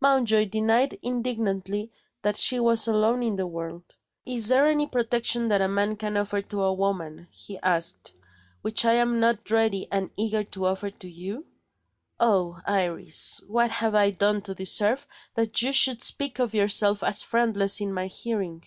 [0.00, 1.92] Mountjoy denied indignantly
[2.22, 3.84] that she was alone in the world.
[4.26, 8.12] "Is there any protection that a man can offer to a woman," he asked,
[8.60, 11.46] "which I am not ready and eager to offer to You?
[12.18, 17.22] Oh, Iris, what have I done to deserve that you should speak of yourself as
[17.22, 18.64] friendless in my hearing!"